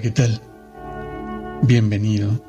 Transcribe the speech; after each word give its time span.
¿Qué 0.00 0.10
tal? 0.10 0.40
Bienvenido. 1.62 2.42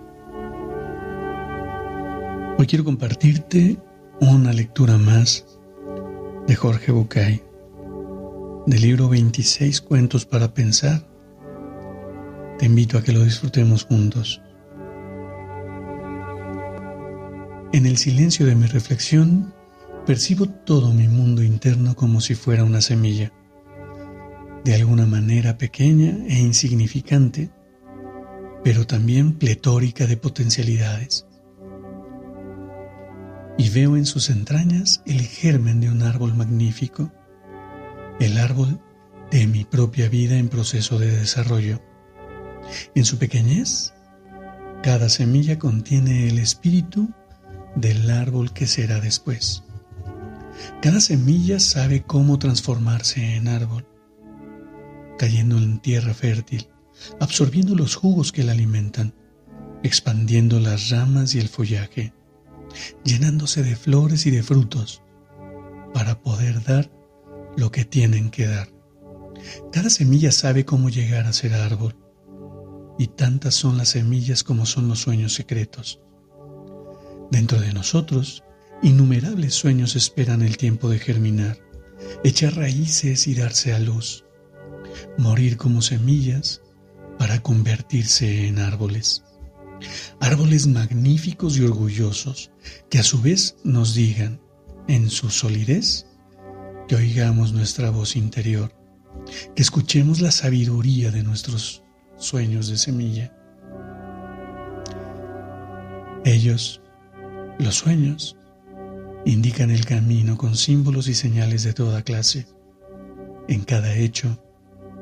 Hoy 2.57 2.65
quiero 2.65 2.85
compartirte 2.85 3.77
una 4.21 4.53
lectura 4.53 4.97
más 4.97 5.45
de 6.47 6.55
Jorge 6.55 6.93
Bucay, 6.93 7.43
del 8.67 8.81
libro 8.81 9.09
26 9.09 9.81
Cuentos 9.81 10.25
para 10.25 10.53
Pensar. 10.53 11.05
Te 12.57 12.67
invito 12.67 12.97
a 12.97 13.03
que 13.03 13.11
lo 13.11 13.21
disfrutemos 13.21 13.83
juntos. 13.83 14.41
En 17.73 17.85
el 17.85 17.97
silencio 17.97 18.45
de 18.45 18.55
mi 18.55 18.67
reflexión, 18.67 19.53
percibo 20.05 20.47
todo 20.47 20.93
mi 20.93 21.09
mundo 21.09 21.43
interno 21.43 21.95
como 21.95 22.21
si 22.21 22.33
fuera 22.33 22.63
una 22.63 22.79
semilla 22.79 23.33
de 24.63 24.75
alguna 24.75 25.05
manera 25.05 25.57
pequeña 25.57 26.17
e 26.27 26.39
insignificante, 26.39 27.51
pero 28.63 28.85
también 28.85 29.33
pletórica 29.33 30.05
de 30.05 30.17
potencialidades. 30.17 31.25
Y 33.57 33.69
veo 33.69 33.97
en 33.97 34.05
sus 34.05 34.29
entrañas 34.29 35.01
el 35.05 35.21
germen 35.21 35.79
de 35.79 35.89
un 35.89 36.03
árbol 36.03 36.35
magnífico, 36.35 37.11
el 38.19 38.37
árbol 38.37 38.79
de 39.31 39.47
mi 39.47 39.65
propia 39.65 40.09
vida 40.09 40.37
en 40.37 40.49
proceso 40.49 40.99
de 40.99 41.11
desarrollo. 41.11 41.81
En 42.93 43.05
su 43.05 43.17
pequeñez, 43.17 43.93
cada 44.83 45.09
semilla 45.09 45.57
contiene 45.57 46.27
el 46.27 46.37
espíritu 46.37 47.11
del 47.75 48.09
árbol 48.11 48.53
que 48.53 48.67
será 48.67 48.99
después. 48.99 49.63
Cada 50.81 50.99
semilla 50.99 51.59
sabe 51.59 52.03
cómo 52.03 52.37
transformarse 52.37 53.35
en 53.35 53.47
árbol 53.47 53.90
cayendo 55.21 55.59
en 55.59 55.77
tierra 55.77 56.15
fértil, 56.15 56.67
absorbiendo 57.19 57.75
los 57.75 57.93
jugos 57.93 58.31
que 58.31 58.43
la 58.43 58.53
alimentan, 58.53 59.13
expandiendo 59.83 60.59
las 60.59 60.89
ramas 60.89 61.35
y 61.35 61.39
el 61.39 61.47
follaje, 61.47 62.11
llenándose 63.05 63.61
de 63.61 63.75
flores 63.75 64.25
y 64.25 64.31
de 64.31 64.41
frutos, 64.41 65.03
para 65.93 66.19
poder 66.23 66.63
dar 66.63 66.91
lo 67.55 67.71
que 67.71 67.85
tienen 67.85 68.31
que 68.31 68.47
dar. 68.47 68.69
Cada 69.71 69.91
semilla 69.91 70.31
sabe 70.31 70.65
cómo 70.65 70.89
llegar 70.89 71.27
a 71.27 71.33
ser 71.33 71.53
árbol, 71.53 71.95
y 72.97 73.05
tantas 73.05 73.53
son 73.53 73.77
las 73.77 73.89
semillas 73.89 74.43
como 74.43 74.65
son 74.65 74.87
los 74.87 75.01
sueños 75.01 75.35
secretos. 75.35 76.01
Dentro 77.29 77.61
de 77.61 77.73
nosotros, 77.73 78.43
innumerables 78.81 79.53
sueños 79.53 79.95
esperan 79.95 80.41
el 80.41 80.57
tiempo 80.57 80.89
de 80.89 80.97
germinar, 80.97 81.59
echar 82.23 82.55
raíces 82.55 83.27
y 83.27 83.35
darse 83.35 83.71
a 83.71 83.77
luz 83.77 84.25
morir 85.17 85.57
como 85.57 85.81
semillas 85.81 86.61
para 87.17 87.41
convertirse 87.41 88.47
en 88.47 88.59
árboles. 88.59 89.23
Árboles 90.19 90.67
magníficos 90.67 91.57
y 91.57 91.63
orgullosos 91.63 92.51
que 92.89 92.99
a 92.99 93.03
su 93.03 93.21
vez 93.21 93.55
nos 93.63 93.93
digan, 93.95 94.39
en 94.87 95.09
su 95.09 95.29
solidez, 95.29 96.05
que 96.87 96.95
oigamos 96.95 97.53
nuestra 97.53 97.89
voz 97.89 98.15
interior, 98.15 98.73
que 99.55 99.61
escuchemos 99.61 100.21
la 100.21 100.31
sabiduría 100.31 101.11
de 101.11 101.23
nuestros 101.23 101.83
sueños 102.17 102.67
de 102.67 102.77
semilla. 102.77 103.33
Ellos, 106.25 106.81
los 107.57 107.75
sueños, 107.75 108.37
indican 109.25 109.71
el 109.71 109.85
camino 109.85 110.37
con 110.37 110.55
símbolos 110.55 111.07
y 111.07 111.13
señales 111.13 111.63
de 111.63 111.73
toda 111.73 112.03
clase. 112.03 112.47
En 113.47 113.63
cada 113.63 113.95
hecho, 113.95 114.43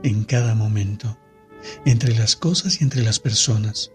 en 0.03 0.23
cada 0.23 0.55
momento, 0.55 1.17
entre 1.85 2.15
las 2.15 2.35
cosas 2.35 2.79
y 2.79 2.83
entre 2.83 3.03
las 3.03 3.19
personas, 3.19 3.91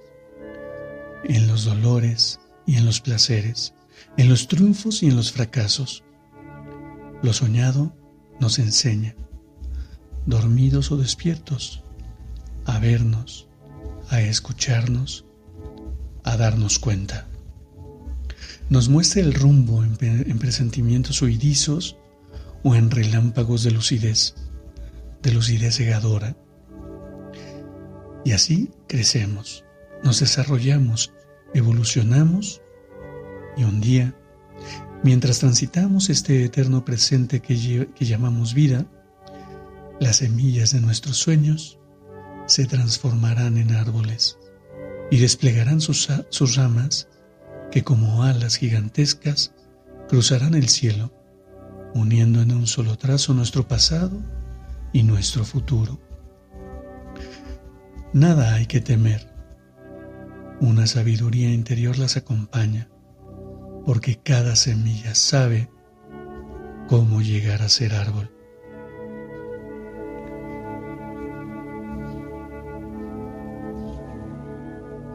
en 1.24 1.46
los 1.46 1.64
dolores 1.64 2.40
y 2.66 2.76
en 2.76 2.86
los 2.86 3.00
placeres, 3.00 3.74
en 4.16 4.28
los 4.28 4.48
triunfos 4.48 5.02
y 5.02 5.06
en 5.06 5.16
los 5.16 5.32
fracasos. 5.32 6.04
Lo 7.22 7.32
soñado 7.32 7.94
nos 8.40 8.58
enseña, 8.58 9.14
dormidos 10.26 10.90
o 10.92 10.96
despiertos, 10.96 11.82
a 12.66 12.78
vernos, 12.78 13.48
a 14.10 14.20
escucharnos, 14.20 15.24
a 16.24 16.36
darnos 16.36 16.78
cuenta. 16.78 17.28
Nos 18.70 18.88
muestra 18.88 19.20
el 19.20 19.34
rumbo 19.34 19.84
en, 19.84 20.38
presentimientos 20.38 21.20
huidizos 21.22 21.96
o 22.62 22.74
en 22.74 22.90
relámpagos 22.90 23.62
de 23.62 23.70
lucidez 23.70 24.34
de 25.24 25.32
lucidez 25.32 25.76
cegadora. 25.76 26.36
Y 28.24 28.32
así 28.32 28.70
crecemos, 28.86 29.64
nos 30.04 30.20
desarrollamos, 30.20 31.12
evolucionamos 31.54 32.62
y 33.56 33.64
un 33.64 33.80
día, 33.80 34.14
mientras 35.02 35.40
transitamos 35.40 36.10
este 36.10 36.44
eterno 36.44 36.84
presente 36.84 37.40
que, 37.40 37.88
que 37.94 38.04
llamamos 38.04 38.54
vida, 38.54 38.86
las 39.98 40.16
semillas 40.16 40.72
de 40.72 40.80
nuestros 40.80 41.16
sueños 41.16 41.78
se 42.46 42.66
transformarán 42.66 43.56
en 43.56 43.72
árboles 43.72 44.38
y 45.10 45.18
desplegarán 45.18 45.80
sus, 45.80 46.08
sus 46.28 46.56
ramas 46.56 47.08
que 47.70 47.82
como 47.82 48.24
alas 48.24 48.56
gigantescas 48.56 49.54
cruzarán 50.08 50.54
el 50.54 50.68
cielo, 50.68 51.12
uniendo 51.94 52.42
en 52.42 52.52
un 52.52 52.66
solo 52.66 52.96
trazo 52.96 53.32
nuestro 53.32 53.66
pasado 53.66 54.22
y 54.94 55.02
nuestro 55.02 55.44
futuro. 55.44 55.98
Nada 58.14 58.54
hay 58.54 58.66
que 58.66 58.80
temer. 58.80 59.28
Una 60.60 60.86
sabiduría 60.86 61.52
interior 61.52 61.98
las 61.98 62.16
acompaña, 62.16 62.88
porque 63.84 64.16
cada 64.16 64.54
semilla 64.54 65.16
sabe 65.16 65.68
cómo 66.88 67.20
llegar 67.20 67.60
a 67.60 67.68
ser 67.68 67.92
árbol. 67.92 68.30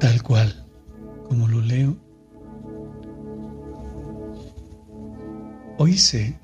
Tal 0.02 0.22
cual 0.22 0.66
como 1.30 1.48
lo 1.48 1.62
leo, 1.62 1.96
hoy 5.78 5.98
sé 5.98 6.38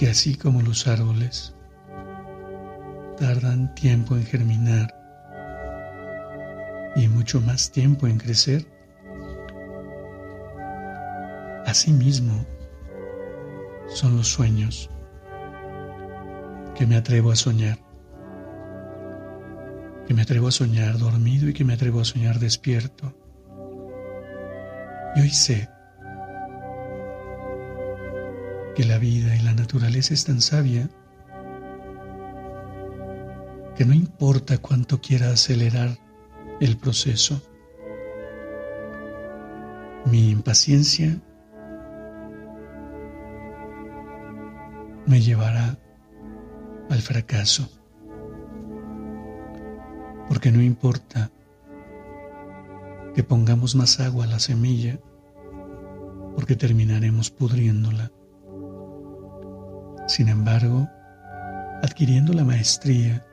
que 0.00 0.08
así 0.08 0.34
como 0.34 0.62
los 0.62 0.86
árboles 0.86 1.54
tardan 3.18 3.74
tiempo 3.74 4.16
en 4.16 4.24
germinar 4.24 4.96
y 6.96 7.06
mucho 7.06 7.42
más 7.42 7.70
tiempo 7.70 8.06
en 8.06 8.16
crecer, 8.16 8.64
asimismo 11.66 12.46
son 13.88 14.16
los 14.16 14.28
sueños 14.28 14.88
que 16.74 16.86
me 16.86 16.96
atrevo 16.96 17.30
a 17.30 17.36
soñar, 17.36 17.76
que 20.08 20.14
me 20.14 20.22
atrevo 20.22 20.48
a 20.48 20.52
soñar 20.52 20.96
dormido 20.96 21.46
y 21.46 21.52
que 21.52 21.66
me 21.66 21.74
atrevo 21.74 22.00
a 22.00 22.06
soñar 22.06 22.38
despierto. 22.38 23.14
Y 25.14 25.20
hoy 25.20 25.28
sé 25.28 25.68
que 28.80 28.86
la 28.86 28.96
vida 28.96 29.36
y 29.36 29.40
la 29.40 29.52
naturaleza 29.52 30.14
es 30.14 30.24
tan 30.24 30.40
sabia 30.40 30.88
que 33.76 33.84
no 33.84 33.92
importa 33.92 34.56
cuánto 34.56 35.02
quiera 35.02 35.28
acelerar 35.28 35.98
el 36.62 36.78
proceso, 36.78 37.42
mi 40.06 40.30
impaciencia 40.30 41.20
me 45.04 45.20
llevará 45.20 45.78
al 46.88 47.02
fracaso, 47.02 47.68
porque 50.26 50.50
no 50.50 50.62
importa 50.62 51.30
que 53.14 53.24
pongamos 53.24 53.74
más 53.74 54.00
agua 54.00 54.24
a 54.24 54.28
la 54.28 54.38
semilla, 54.38 54.98
porque 56.34 56.56
terminaremos 56.56 57.30
pudriéndola. 57.30 58.10
Sin 60.10 60.28
embargo, 60.28 60.90
adquiriendo 61.84 62.32
la 62.32 62.42
maestría 62.42 63.24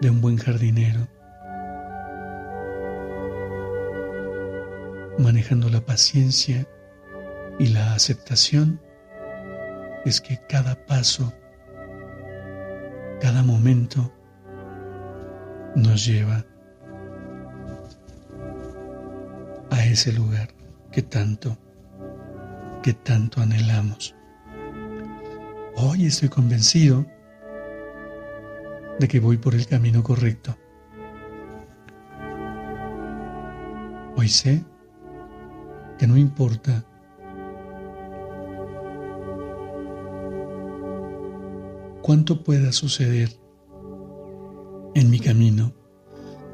de 0.00 0.08
un 0.08 0.20
buen 0.20 0.36
jardinero, 0.36 1.08
manejando 5.18 5.68
la 5.68 5.80
paciencia 5.80 6.64
y 7.58 7.66
la 7.70 7.94
aceptación, 7.94 8.80
es 10.04 10.20
que 10.20 10.38
cada 10.48 10.76
paso, 10.86 11.32
cada 13.20 13.42
momento 13.42 14.14
nos 15.74 16.06
lleva 16.06 16.46
a 19.70 19.84
ese 19.86 20.12
lugar 20.12 20.50
que 20.92 21.02
tanto, 21.02 21.58
que 22.80 22.92
tanto 22.94 23.40
anhelamos. 23.40 24.14
Hoy 25.80 26.06
estoy 26.06 26.28
convencido 26.28 27.06
de 28.98 29.06
que 29.06 29.20
voy 29.20 29.36
por 29.36 29.54
el 29.54 29.64
camino 29.68 30.02
correcto. 30.02 30.56
Hoy 34.16 34.28
sé 34.28 34.64
que 35.96 36.08
no 36.08 36.16
importa 36.16 36.84
cuánto 42.02 42.42
pueda 42.42 42.72
suceder 42.72 43.28
en 44.96 45.10
mi 45.10 45.20
camino, 45.20 45.72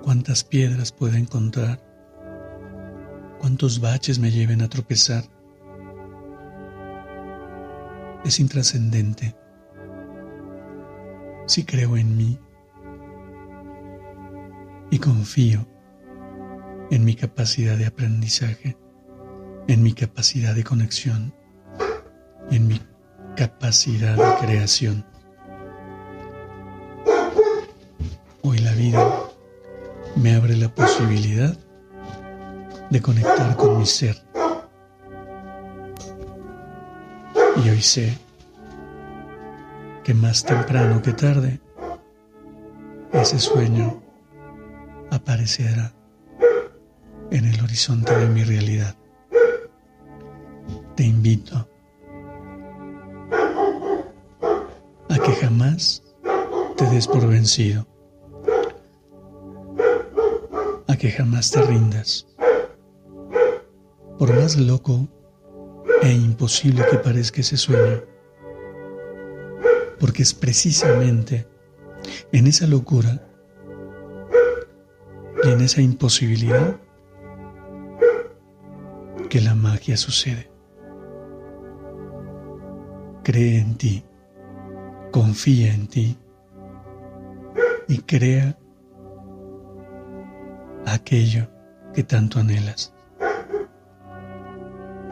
cuántas 0.03 0.45
piedras 0.45 0.93
pueda 0.93 1.19
encontrar, 1.19 1.83
cuántos 3.41 3.81
baches 3.81 4.19
me 4.19 4.31
lleven 4.31 4.61
a 4.61 4.69
tropezar. 4.69 5.34
Es 8.25 8.41
intrascendente 8.41 9.37
si 11.47 11.65
creo 11.65 11.97
en 11.97 12.17
mí 12.17 12.39
y 14.91 14.99
confío 14.99 15.67
en 16.91 17.05
mi 17.05 17.15
capacidad 17.15 17.77
de 17.77 17.87
aprendizaje 17.87 18.79
en 19.69 19.83
mi 19.83 19.93
capacidad 19.93 20.55
de 20.55 20.65
conexión, 20.65 21.35
en 22.51 22.67
mi 22.67 22.81
capacidad 23.37 24.17
de 24.17 24.47
creación. 24.47 25.05
Hoy 28.43 28.59
la 28.59 28.73
vida 28.73 29.11
me 30.17 30.35
abre 30.35 30.57
la 30.57 30.69
posibilidad 30.69 31.57
de 32.91 33.01
conectar 33.01 33.57
con 33.57 33.79
mi 33.79 33.87
ser. 33.87 34.23
Y 37.65 37.71
hoy 37.71 37.81
sé 37.81 38.17
que 40.03 40.13
más 40.13 40.45
temprano 40.45 41.01
que 41.01 41.15
tarde 41.15 41.61
ese 43.13 43.39
sueño 43.39 44.03
aparecerá 45.11 45.93
en 47.31 47.45
el 47.47 47.61
horizonte 47.63 48.15
de 48.15 48.29
mi 48.29 48.45
realidad 48.45 48.95
te 50.95 51.05
invito 51.05 51.69
a 55.09 55.19
que 55.19 55.33
jamás 55.33 56.03
te 56.77 56.85
des 56.91 57.09
por 57.09 57.27
vencido, 57.27 57.87
a 60.87 60.97
que 60.97 61.11
jamás 61.11 61.51
te 61.51 61.63
rindas. 61.63 62.27
Por 64.19 64.35
más 64.35 64.57
loco 64.57 65.09
e 66.05 66.13
imposible 66.13 66.85
que 66.91 66.99
parezca 66.99 67.41
ese 67.41 67.57
sueño, 67.57 68.03
porque 69.99 70.23
es 70.23 70.35
precisamente 70.35 71.47
en 72.31 72.47
esa 72.47 72.67
locura 72.67 73.27
y 75.43 75.49
en 75.49 75.63
esa 75.63 75.81
imposibilidad 75.81 76.77
que 79.31 79.41
la 79.41 79.55
magia 79.55 79.97
sucede. 79.97 80.51
Cree 83.23 83.59
en 83.59 83.77
ti, 83.77 84.05
confía 85.11 85.73
en 85.73 85.87
ti 85.87 86.19
y 87.89 87.99
crea 88.01 88.59
aquello 90.85 91.49
que 91.95 92.03
tanto 92.03 92.41
anhelas. 92.41 92.93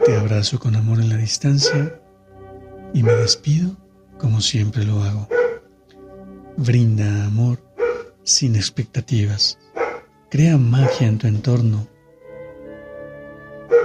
Te 0.05 0.17
abrazo 0.17 0.59
con 0.59 0.75
amor 0.75 0.99
en 0.99 1.07
la 1.07 1.15
distancia 1.15 1.97
y 2.93 3.03
me 3.03 3.13
despido 3.13 3.77
como 4.17 4.41
siempre 4.41 4.83
lo 4.83 5.01
hago. 5.01 5.29
Brinda 6.57 7.25
amor 7.25 7.63
sin 8.23 8.57
expectativas. 8.57 9.57
Crea 10.29 10.57
magia 10.57 11.07
en 11.07 11.19
tu 11.19 11.27
entorno 11.27 11.87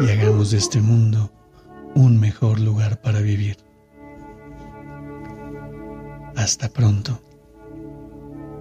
y 0.00 0.11
hagamos 0.11 0.50
de 0.50 0.59
este 0.59 0.81
mundo 0.81 1.31
un 1.94 2.19
mejor 2.19 2.59
lugar 2.59 3.00
para 3.00 3.21
vivir. 3.21 3.59
Hasta 6.35 6.69
pronto. 6.69 7.21